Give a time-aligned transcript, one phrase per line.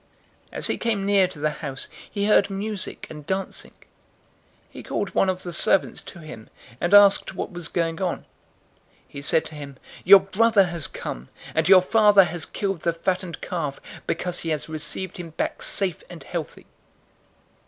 [0.51, 3.69] As he came near to the house, he heard music and dancing.
[4.69, 8.21] 015:026 He called one of the servants to him, and asked what was going on.
[8.21, 8.25] 015:027
[9.09, 13.41] He said to him, 'Your brother has come, and your father has killed the fattened
[13.41, 16.65] calf, because he has received him back safe and healthy.'